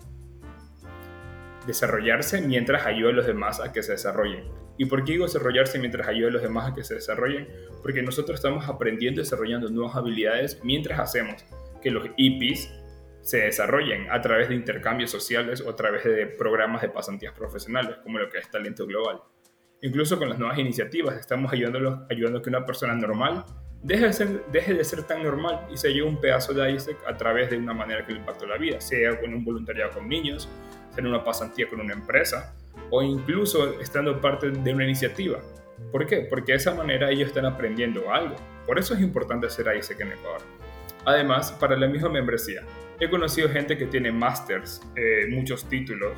Desarrollarse 1.68 2.42
mientras 2.42 2.86
ayuda 2.86 3.10
a 3.12 3.14
los 3.14 3.28
demás 3.28 3.60
a 3.60 3.72
que 3.72 3.84
se 3.84 3.92
desarrollen. 3.92 4.46
¿Y 4.78 4.86
por 4.86 5.04
qué 5.04 5.14
digo 5.14 5.26
desarrollarse 5.26 5.80
mientras 5.80 6.08
ayuda 6.08 6.30
a 6.30 6.32
los 6.32 6.42
demás 6.42 6.72
a 6.72 6.74
que 6.74 6.84
se 6.84 6.96
desarrollen? 6.96 7.48
Porque 7.82 8.02
nosotros 8.02 8.40
estamos 8.40 8.68
aprendiendo 8.68 9.22
y 9.22 9.24
desarrollando 9.24 9.70
nuevas 9.70 9.96
habilidades 9.96 10.60
mientras 10.64 11.00
hacemos 11.00 11.44
que 11.82 11.92
los 11.92 12.08
IPs 12.16 12.72
se 13.28 13.40
desarrollen 13.40 14.10
a 14.10 14.22
través 14.22 14.48
de 14.48 14.56
intercambios 14.56 15.12
sociales 15.12 15.60
o 15.60 15.70
a 15.70 15.76
través 15.76 16.06
de 16.06 16.28
programas 16.28 16.82
de 16.82 16.88
pasantías 16.88 17.34
profesionales, 17.34 17.98
como 18.02 18.20
lo 18.20 18.30
que 18.30 18.38
es 18.38 18.50
Talento 18.50 18.88
Global. 18.88 19.20
Incluso 19.82 20.18
con 20.18 20.30
las 20.30 20.40
nuevas 20.40 20.58
iniciativas 20.58 21.20
estamos 21.20 21.52
ayudándolos, 21.52 22.10
ayudando 22.10 22.40
a 22.40 22.42
que 22.42 22.50
una 22.50 22.66
persona 22.66 22.96
normal 22.96 23.44
deje 23.84 24.08
de, 24.08 24.84
ser, 24.86 25.04
tan 25.04 25.24
normal 25.24 25.68
y 25.70 25.76
se 25.76 25.90
lleve 25.90 26.08
un 26.08 26.22
pedazo 26.22 26.54
de 26.54 26.72
ISEC 26.72 26.96
a 27.06 27.18
través 27.18 27.50
de 27.50 27.58
una 27.58 27.74
manera 27.74 28.06
que 28.06 28.14
le 28.14 28.20
impactó 28.20 28.46
la 28.46 28.58
vida, 28.58 28.80
sea 28.80 29.20
con 29.20 29.34
un 29.34 29.44
voluntariado 29.44 29.92
con 29.92 30.08
niños, 30.08 30.48
sea 30.92 31.00
en 31.00 31.08
una 31.08 31.22
pasantía 31.22 31.68
con 31.68 31.82
una 31.82 31.92
empresa 31.92 32.56
o 32.92 33.04
incluso 33.04 33.78
estando 33.82 34.22
parte 34.22 34.52
de 34.52 34.74
una 34.74 34.86
iniciativa. 34.86 35.40
¿Por 35.92 36.06
qué? 36.06 36.22
Porque 36.30 36.54
de 36.54 36.60
esa 36.60 36.74
manera 36.74 37.12
ellos 37.12 37.28
están 37.28 37.46
aprendiendo 37.46 38.10
algo. 38.10 38.38
Por 38.66 38.80
eso 38.80 38.94
es 38.94 39.02
importante 39.02 39.48
hacer 39.48 39.68
ISEC 39.76 40.00
en 40.00 40.14
Ecuador. 40.14 40.42
Además, 41.08 41.52
para 41.54 41.76
la 41.76 41.88
misma 41.88 42.10
membresía, 42.10 42.64
He 43.00 43.10
conocido 43.10 43.48
gente 43.50 43.78
que 43.78 43.86
tiene 43.86 44.12
másters, 44.12 44.82
eh, 44.96 45.28
muchos 45.30 45.70
títulos, 45.70 46.14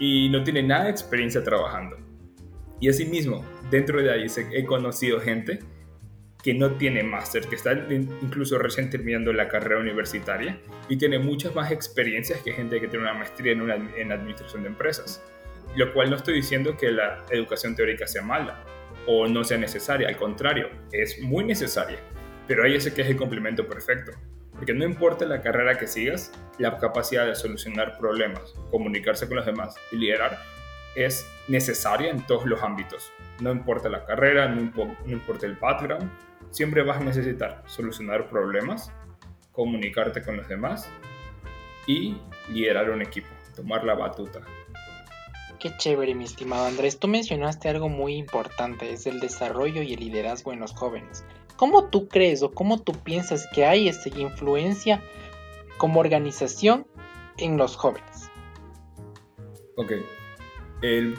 y 0.00 0.28
no 0.28 0.42
tiene 0.42 0.62
nada 0.62 0.84
de 0.84 0.90
experiencia 0.90 1.44
trabajando. 1.44 1.98
Y 2.80 2.88
asimismo, 2.88 3.44
dentro 3.70 4.02
de 4.02 4.10
ahí 4.10 4.26
he 4.52 4.64
conocido 4.64 5.20
gente 5.20 5.60
que 6.42 6.54
no 6.54 6.72
tiene 6.72 7.04
máster, 7.04 7.46
que 7.46 7.54
está 7.54 7.74
incluso 7.90 8.58
recién 8.58 8.90
terminando 8.90 9.32
la 9.32 9.46
carrera 9.46 9.78
universitaria 9.78 10.58
y 10.88 10.96
tiene 10.96 11.18
muchas 11.18 11.54
más 11.54 11.70
experiencias 11.70 12.40
que 12.40 12.52
gente 12.52 12.80
que 12.80 12.88
tiene 12.88 13.04
una 13.04 13.14
maestría 13.14 13.52
en, 13.52 14.10
administración 14.10 14.62
de 14.62 14.70
empresas. 14.70 15.22
Lo 15.76 15.92
cual 15.92 16.10
no 16.10 16.16
estoy 16.16 16.34
diciendo 16.34 16.76
que 16.76 16.90
la 16.90 17.24
educación 17.30 17.76
teórica 17.76 18.06
sea 18.06 18.22
mala 18.22 18.64
o 19.06 19.28
no 19.28 19.44
sea 19.44 19.58
necesaria, 19.58 20.08
al 20.08 20.16
contrario, 20.16 20.70
es 20.90 21.20
muy 21.20 21.44
necesaria, 21.44 21.98
pero 22.50 22.64
ahí 22.64 22.74
ese 22.74 22.92
que 22.92 23.02
es 23.02 23.08
el 23.08 23.16
complemento 23.16 23.68
perfecto. 23.68 24.10
Porque 24.50 24.74
no 24.74 24.84
importa 24.84 25.24
la 25.24 25.40
carrera 25.40 25.78
que 25.78 25.86
sigas, 25.86 26.32
la 26.58 26.76
capacidad 26.78 27.24
de 27.24 27.36
solucionar 27.36 27.96
problemas, 27.96 28.56
comunicarse 28.72 29.28
con 29.28 29.36
los 29.36 29.46
demás 29.46 29.76
y 29.92 29.98
liderar 29.98 30.36
es 30.96 31.24
necesaria 31.46 32.10
en 32.10 32.26
todos 32.26 32.46
los 32.46 32.60
ámbitos. 32.60 33.12
No 33.40 33.52
importa 33.52 33.88
la 33.88 34.04
carrera, 34.04 34.48
no, 34.48 34.62
importa 35.06 35.46
el 35.46 35.54
background, 35.54 36.10
siempre 36.50 36.82
vas 36.82 37.00
a 37.00 37.04
necesitar 37.04 37.62
solucionar 37.66 38.28
problemas, 38.28 38.92
comunicarte 39.52 40.20
con 40.20 40.36
los 40.36 40.48
demás 40.48 40.90
y 41.86 42.16
liderar 42.48 42.90
un 42.90 43.00
equipo, 43.00 43.28
tomar 43.54 43.84
la 43.84 43.94
batuta. 43.94 44.40
Qué 45.60 45.70
chévere, 45.76 46.16
mi 46.16 46.24
estimado 46.24 46.66
Andrés. 46.66 46.98
Tú 46.98 47.06
mencionaste 47.06 47.68
algo 47.68 47.88
muy 47.88 48.16
importante, 48.16 48.92
es 48.92 49.06
el 49.06 49.20
desarrollo 49.20 49.82
y 49.82 49.94
el 49.94 50.00
liderazgo 50.00 50.52
en 50.52 50.58
los 50.58 50.72
jóvenes. 50.72 51.24
¿Cómo 51.60 51.90
tú 51.90 52.08
crees 52.08 52.42
o 52.42 52.52
cómo 52.52 52.80
tú 52.80 52.94
piensas 53.04 53.46
que 53.52 53.66
hay 53.66 53.86
esta 53.86 54.08
influencia 54.18 55.02
como 55.76 56.00
organización 56.00 56.86
en 57.36 57.58
los 57.58 57.76
jóvenes? 57.76 58.30
Ok. 59.76 59.92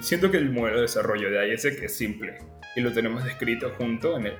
siento 0.01 0.31
que 0.31 0.37
el 0.37 0.49
modelo 0.49 0.77
de 0.77 0.81
desarrollo 0.81 1.29
de 1.29 1.53
ISEC 1.53 1.83
es 1.83 1.95
simple 1.95 2.39
y 2.75 2.81
lo 2.81 2.91
tenemos 2.91 3.23
descrito 3.23 3.71
junto 3.77 4.17
en 4.17 4.25
el, 4.25 4.37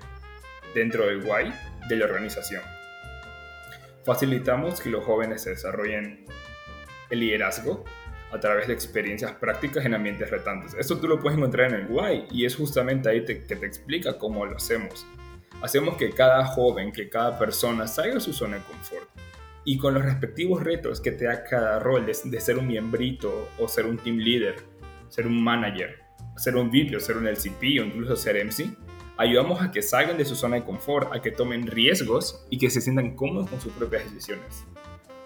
dentro 0.73 1.05
del 1.05 1.17
why 1.17 1.53
de 1.87 1.95
la 1.95 2.05
organización. 2.05 2.63
Facilitamos 4.03 4.81
que 4.81 4.89
los 4.89 5.05
jóvenes 5.05 5.43
se 5.43 5.51
desarrollen 5.51 6.25
el 7.11 7.19
liderazgo 7.19 7.85
a 8.31 8.39
través 8.39 8.65
de 8.65 8.73
experiencias 8.73 9.33
prácticas 9.33 9.85
en 9.85 9.93
ambientes 9.93 10.31
retantes. 10.31 10.73
Esto 10.73 10.97
tú 10.97 11.07
lo 11.07 11.19
puedes 11.19 11.37
encontrar 11.37 11.71
en 11.71 11.81
el 11.81 11.91
why 11.91 12.25
y 12.31 12.45
es 12.47 12.55
justamente 12.55 13.07
ahí 13.07 13.23
que 13.23 13.35
te 13.35 13.67
explica 13.67 14.17
cómo 14.17 14.47
lo 14.47 14.57
hacemos 14.57 15.05
hacemos 15.61 15.97
que 15.97 16.09
cada 16.11 16.45
joven, 16.45 16.91
que 16.91 17.09
cada 17.09 17.37
persona 17.37 17.87
salga 17.87 18.15
de 18.15 18.19
su 18.19 18.33
zona 18.33 18.57
de 18.57 18.63
confort. 18.63 19.09
Y 19.63 19.77
con 19.77 19.93
los 19.93 20.03
respectivos 20.03 20.63
retos 20.63 21.01
que 21.01 21.11
te 21.11 21.25
da 21.25 21.43
cada 21.43 21.79
rol 21.79 22.05
de, 22.05 22.41
ser 22.41 22.57
un 22.57 22.67
miembrito 22.67 23.49
o 23.59 23.67
ser 23.67 23.85
un 23.85 23.97
team 23.97 24.17
leader, 24.17 24.55
ser 25.09 25.27
un 25.27 25.43
manager, 25.43 25.99
ser 26.35 26.55
un 26.55 26.71
video, 26.71 26.99
ser 26.99 27.17
un 27.17 27.27
LCP 27.27 27.61
o 27.79 27.85
incluso 27.85 28.15
ser 28.15 28.43
MC, 28.43 28.75
ayudamos 29.17 29.61
a 29.61 29.69
que 29.69 29.83
salgan 29.83 30.17
de 30.17 30.25
su 30.25 30.35
zona 30.35 30.55
de 30.55 30.63
confort, 30.63 31.13
a 31.13 31.21
que 31.21 31.31
tomen 31.31 31.67
riesgos 31.67 32.43
y 32.49 32.57
que 32.57 32.71
se 32.71 32.81
sientan 32.81 33.15
cómodos 33.15 33.49
con 33.49 33.61
sus 33.61 33.71
propias 33.73 34.05
decisiones. 34.05 34.65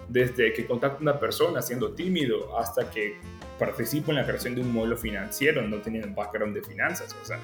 Desde 0.08 0.52
que 0.52 0.66
contacta 0.66 1.00
una 1.00 1.18
persona 1.18 1.62
siendo 1.62 1.92
tímido 1.94 2.58
hasta 2.58 2.90
que 2.90 3.18
participa 3.58 4.12
en 4.12 4.16
la 4.16 4.26
creación 4.26 4.54
de 4.54 4.60
un 4.60 4.72
modelo 4.72 4.96
financiero 4.96 5.62
no 5.62 5.78
teniendo 5.78 6.08
un 6.08 6.14
background 6.14 6.54
de 6.54 6.62
finanzas. 6.62 7.16
O 7.22 7.24
sea, 7.24 7.40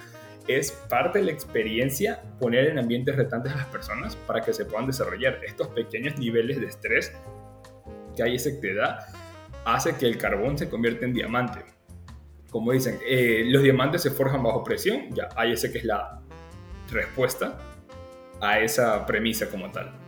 es 0.48 0.72
parte 0.72 1.18
de 1.18 1.26
la 1.26 1.32
experiencia 1.32 2.22
poner 2.38 2.66
en 2.66 2.78
ambientes 2.78 3.16
retantes 3.16 3.52
a 3.52 3.56
las 3.56 3.66
personas 3.66 4.16
para 4.16 4.40
que 4.40 4.52
se 4.52 4.64
puedan 4.64 4.86
desarrollar 4.86 5.40
estos 5.44 5.68
pequeños 5.68 6.18
niveles 6.18 6.60
de 6.60 6.66
estrés 6.66 7.12
que 8.16 8.22
hay 8.22 8.36
esa 8.36 8.50
da 8.76 9.06
hace 9.64 9.96
que 9.96 10.06
el 10.06 10.18
carbón 10.18 10.58
se 10.58 10.68
convierta 10.68 11.04
en 11.04 11.14
diamante. 11.14 11.60
Como 12.50 12.72
dicen, 12.72 12.98
eh, 13.06 13.44
los 13.46 13.62
diamantes 13.62 14.02
se 14.02 14.10
forjan 14.10 14.42
bajo 14.42 14.62
presión, 14.62 15.08
ya 15.14 15.28
hay 15.36 15.52
ese 15.52 15.72
que 15.72 15.78
es 15.78 15.84
la 15.84 16.20
respuesta 16.90 17.58
a 18.40 18.58
esa 18.60 19.06
premisa 19.06 19.48
como 19.48 19.70
tal. 19.70 20.01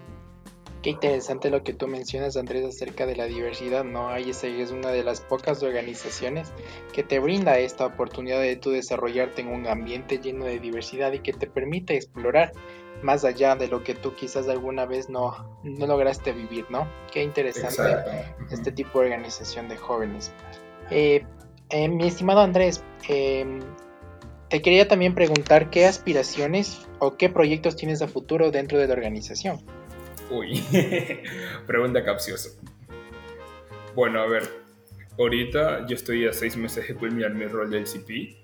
Qué 0.85 0.91
interesante 0.91 1.49
lo 1.49 1.63
que 1.63 1.73
tú 1.73 1.89
mencionas, 1.89 2.37
Andrés, 2.37 2.63
acerca 2.63 3.07
de 3.07 3.17
la 3.17 3.25
diversidad, 3.25 3.85
¿no? 3.85 4.11
Hay 4.11 4.29
es 4.29 4.71
una 4.71 4.91
de 4.91 5.03
las 5.03 5.23
pocas 5.23 5.63
organizaciones 5.63 6.53
que 6.93 7.03
te 7.03 7.21
brinda 7.21 7.59
esta 7.59 7.87
oportunidad 7.87 8.39
de 8.39 8.57
tú 8.57 8.71
desarrollarte 8.71 9.41
en 9.41 9.49
un 9.49 9.67
ambiente 9.67 10.19
lleno 10.19 10.45
de 10.45 10.61
diversidad 10.61 11.11
y 11.15 11.21
que 11.21 11.33
te 11.33 11.47
permite 11.47 11.97
explorar 11.97 12.53
más 13.03 13.25
allá 13.25 13.57
de 13.57 13.69
lo 13.69 13.83
que 13.83 13.95
tú 13.95 14.15
quizás 14.15 14.47
alguna 14.47 14.85
vez 14.85 15.09
no, 15.09 15.59
no 15.63 15.87
lograste 15.87 16.33
vivir, 16.33 16.67
¿no? 16.69 16.87
Qué 17.11 17.23
interesante 17.23 17.81
este 18.51 18.71
tipo 18.71 19.01
de 19.01 19.07
organización 19.07 19.71
de 19.71 19.79
jóvenes. 19.79 20.33
Eh, 20.91 21.25
eh, 21.71 21.89
mi 21.89 22.09
estimado 22.09 22.41
Andrés, 22.41 22.85
em, 23.09 23.61
te 24.51 24.61
quería 24.61 24.87
también 24.87 25.15
preguntar 25.15 25.71
qué 25.71 25.87
aspiraciones 25.87 26.87
o 26.99 27.17
qué 27.17 27.31
proyectos 27.31 27.75
tienes 27.75 28.03
a 28.03 28.07
futuro 28.07 28.51
dentro 28.51 28.79
de 28.79 28.87
la 28.87 28.93
organización. 28.93 29.65
Uy, 30.35 30.65
pregunta 31.67 32.05
capciosa. 32.05 32.51
Bueno, 33.95 34.21
a 34.21 34.27
ver, 34.27 34.43
ahorita 35.17 35.87
yo 35.87 35.95
estoy 35.95 36.27
a 36.27 36.33
seis 36.33 36.57
meses 36.57 36.89
de 36.89 36.95
culminar 36.97 37.33
mi 37.35 37.47
rol 37.47 37.71
del 37.71 37.87
CP 37.87 38.37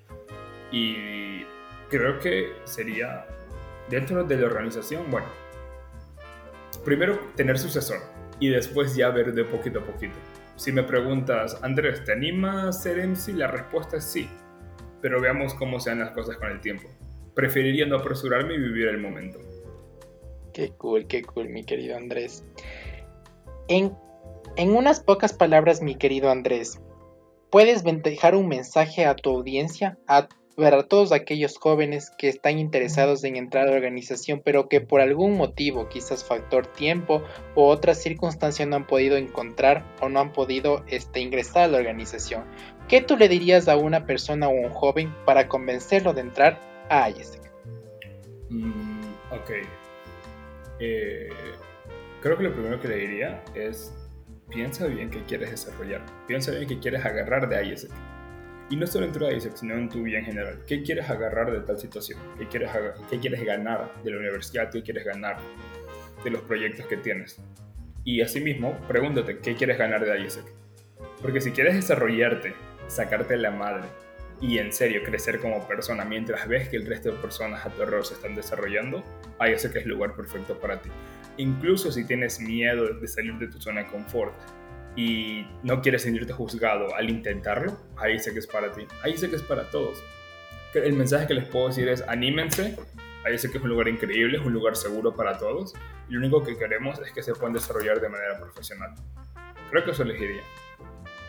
y 0.71 1.43
creo 1.89 2.17
que 2.19 2.53
sería 2.63 3.25
dentro 3.89 4.23
de 4.23 4.37
la 4.37 4.45
organización, 4.45 5.11
bueno, 5.11 5.27
primero 6.85 7.19
tener 7.35 7.59
sucesor 7.59 7.99
y 8.39 8.47
después 8.47 8.95
ya 8.95 9.09
ver 9.09 9.33
de 9.33 9.43
poquito 9.43 9.79
a 9.79 9.85
poquito. 9.85 10.15
Si 10.55 10.71
me 10.71 10.83
preguntas, 10.83 11.61
Andrés, 11.61 12.05
¿te 12.05 12.13
anima 12.13 12.69
a 12.69 12.71
ser 12.71 13.05
MC? 13.05 13.33
La 13.35 13.47
respuesta 13.47 13.97
es 13.97 14.05
sí, 14.05 14.29
pero 15.01 15.19
veamos 15.19 15.53
cómo 15.55 15.81
sean 15.81 15.99
las 15.99 16.11
cosas 16.11 16.37
con 16.37 16.51
el 16.51 16.61
tiempo. 16.61 16.89
Preferiría 17.35 17.85
no 17.85 17.97
apresurarme 17.97 18.53
y 18.53 18.59
vivir 18.59 18.87
el 18.87 18.97
momento. 18.97 19.39
Qué 20.53 20.71
cool, 20.77 21.07
qué 21.07 21.21
cool, 21.21 21.49
mi 21.49 21.63
querido 21.63 21.95
Andrés. 21.97 22.43
En, 23.67 23.95
en 24.57 24.75
unas 24.75 24.99
pocas 24.99 25.33
palabras, 25.33 25.81
mi 25.81 25.95
querido 25.95 26.29
Andrés, 26.29 26.81
¿puedes 27.49 27.83
dejar 27.83 28.35
un 28.35 28.47
mensaje 28.47 29.05
a 29.05 29.15
tu 29.15 29.29
audiencia, 29.29 29.97
a 30.07 30.27
para 30.55 30.83
todos 30.83 31.11
aquellos 31.11 31.57
jóvenes 31.57 32.11
que 32.17 32.27
están 32.27 32.59
interesados 32.59 33.23
en 33.23 33.35
entrar 33.35 33.67
a 33.67 33.71
la 33.71 33.77
organización, 33.77 34.41
pero 34.43 34.67
que 34.67 34.81
por 34.81 35.01
algún 35.01 35.37
motivo, 35.37 35.87
quizás 35.89 36.23
factor 36.23 36.67
tiempo 36.67 37.23
o 37.55 37.67
otra 37.67 37.95
circunstancia 37.95 38.65
no 38.65 38.75
han 38.75 38.87
podido 38.87 39.17
encontrar 39.17 39.83
o 40.01 40.09
no 40.09 40.19
han 40.19 40.33
podido 40.33 40.83
este, 40.87 41.19
ingresar 41.19 41.63
a 41.63 41.67
la 41.67 41.77
organización. 41.77 42.43
¿Qué 42.87 43.01
tú 43.01 43.17
le 43.17 43.29
dirías 43.29 43.67
a 43.67 43.77
una 43.77 44.05
persona 44.05 44.49
o 44.49 44.51
un 44.51 44.69
joven 44.69 45.13
para 45.25 45.47
convencerlo 45.47 46.13
de 46.13 46.21
entrar 46.21 46.59
a 46.89 47.09
IESEC? 47.09 47.41
Mm, 48.49 49.01
ok. 49.31 49.80
Eh, 50.83 51.29
creo 52.21 52.37
que 52.37 52.43
lo 52.43 52.53
primero 52.53 52.79
que 52.79 52.87
le 52.87 52.95
diría 52.95 53.43
es 53.53 53.95
piensa 54.49 54.87
bien 54.87 55.11
qué 55.11 55.23
quieres 55.23 55.51
desarrollar, 55.51 56.01
piensa 56.27 56.51
bien 56.51 56.67
qué 56.67 56.79
quieres 56.79 57.05
agarrar 57.05 57.47
de 57.47 57.63
IESEC 57.67 57.91
y 58.71 58.77
no 58.77 58.87
solo 58.87 59.05
en 59.05 59.11
tu 59.11 59.23
ISEC, 59.29 59.55
sino 59.57 59.75
en 59.75 59.89
tu 59.89 60.01
vida 60.01 60.19
en 60.19 60.25
general. 60.25 60.63
¿Qué 60.65 60.81
quieres 60.81 61.09
agarrar 61.09 61.51
de 61.51 61.59
tal 61.59 61.77
situación? 61.77 62.19
¿Qué 62.39 62.47
quieres, 62.47 62.71
¿Qué 63.09 63.19
quieres 63.19 63.43
ganar 63.43 63.91
de 64.01 64.11
la 64.11 64.17
universidad? 64.17 64.71
¿Qué 64.71 64.81
quieres 64.81 65.05
ganar 65.05 65.37
de 66.23 66.29
los 66.29 66.41
proyectos 66.43 66.85
que 66.87 66.97
tienes? 66.97 67.39
Y 68.05 68.21
asimismo, 68.21 68.79
pregúntate, 68.87 69.39
¿qué 69.39 69.55
quieres 69.55 69.77
ganar 69.77 70.05
de 70.05 70.21
ISEC? 70.21 70.45
Porque 71.21 71.41
si 71.41 71.51
quieres 71.51 71.75
desarrollarte, 71.75 72.53
sacarte 72.87 73.37
la 73.37 73.51
madre 73.51 73.87
y 74.41 74.57
en 74.57 74.73
serio 74.73 75.03
crecer 75.03 75.39
como 75.39 75.67
persona 75.67 76.03
mientras 76.03 76.47
ves 76.47 76.67
que 76.67 76.77
el 76.77 76.87
resto 76.87 77.11
de 77.11 77.17
personas 77.17 77.65
a 77.65 77.69
tu 77.69 77.83
error 77.83 78.05
se 78.05 78.15
están 78.15 78.35
desarrollando, 78.35 79.03
ISEC 79.39 79.75
es 79.75 79.83
el 79.83 79.89
lugar 79.89 80.15
perfecto 80.15 80.59
para 80.59 80.81
ti. 80.81 80.89
Incluso 81.37 81.91
si 81.91 82.05
tienes 82.05 82.39
miedo 82.39 82.93
de 82.93 83.07
salir 83.07 83.35
de 83.35 83.47
tu 83.47 83.61
zona 83.61 83.83
de 83.83 83.87
confort, 83.87 84.33
y 84.95 85.47
no 85.63 85.81
quieres 85.81 86.01
sentirte 86.03 86.33
juzgado 86.33 86.93
al 86.95 87.09
intentarlo, 87.09 87.77
ahí 87.97 88.19
sé 88.19 88.33
que 88.33 88.39
es 88.39 88.47
para 88.47 88.71
ti, 88.71 88.85
ahí 89.03 89.17
sé 89.17 89.29
que 89.29 89.37
es 89.37 89.41
para 89.41 89.69
todos. 89.69 90.03
El 90.73 90.93
mensaje 90.93 91.27
que 91.27 91.33
les 91.33 91.45
puedo 91.45 91.67
decir 91.67 91.87
es 91.87 92.01
anímense, 92.07 92.77
ahí 93.25 93.37
sé 93.37 93.49
que 93.51 93.57
es 93.57 93.63
un 93.63 93.69
lugar 93.69 93.87
increíble, 93.87 94.37
es 94.37 94.45
un 94.45 94.53
lugar 94.53 94.75
seguro 94.75 95.15
para 95.15 95.37
todos 95.37 95.73
y 96.09 96.13
lo 96.13 96.19
único 96.19 96.43
que 96.43 96.57
queremos 96.57 96.99
es 96.99 97.11
que 97.11 97.23
se 97.23 97.33
puedan 97.33 97.53
desarrollar 97.53 98.01
de 98.01 98.09
manera 98.09 98.37
profesional. 98.39 98.93
Creo 99.69 99.85
que 99.85 99.91
eso 99.91 100.03
les 100.03 100.19
diría. 100.19 100.43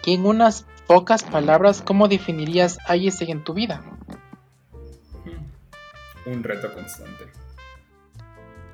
Y 0.04 0.14
en 0.14 0.26
unas 0.26 0.66
pocas 0.86 1.22
palabras, 1.22 1.82
¿cómo 1.82 2.08
definirías 2.08 2.78
IESEG 2.88 3.30
en 3.30 3.44
tu 3.44 3.54
vida? 3.54 3.82
Un 6.26 6.42
reto 6.42 6.72
constante. 6.72 7.30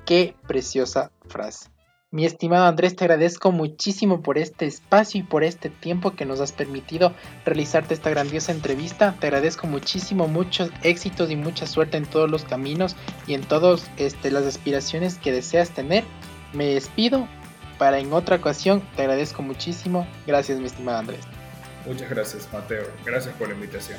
Qué 0.05 0.35
preciosa 0.47 1.11
frase. 1.27 1.69
Mi 2.11 2.25
estimado 2.25 2.65
Andrés, 2.65 2.95
te 2.95 3.03
agradezco 3.03 3.51
muchísimo 3.51 4.23
por 4.23 4.39
este 4.39 4.65
espacio 4.65 5.19
y 5.19 5.23
por 5.23 5.43
este 5.43 5.69
tiempo 5.69 6.15
que 6.15 6.25
nos 6.25 6.39
has 6.39 6.51
permitido 6.51 7.13
realizarte 7.45 7.93
esta 7.93 8.09
grandiosa 8.09 8.51
entrevista. 8.51 9.15
Te 9.19 9.27
agradezco 9.27 9.67
muchísimo, 9.67 10.27
muchos 10.27 10.71
éxitos 10.81 11.29
y 11.29 11.35
mucha 11.35 11.67
suerte 11.67 11.97
en 11.97 12.07
todos 12.07 12.27
los 12.27 12.45
caminos 12.45 12.95
y 13.27 13.35
en 13.35 13.41
todas 13.41 13.91
este, 13.97 14.31
las 14.31 14.45
aspiraciones 14.45 15.19
que 15.19 15.31
deseas 15.31 15.69
tener. 15.69 16.03
Me 16.51 16.73
despido 16.73 17.27
para 17.79 17.97
en 17.97 18.13
otra 18.13 18.35
ocasión. 18.35 18.83
Te 18.95 19.01
agradezco 19.01 19.41
muchísimo. 19.41 20.07
Gracias, 20.27 20.59
mi 20.59 20.67
estimado 20.67 20.99
Andrés. 20.99 21.21
Muchas 21.87 22.09
gracias, 22.09 22.47
Mateo. 22.53 22.83
Gracias 23.03 23.33
por 23.35 23.47
la 23.47 23.55
invitación. 23.55 23.97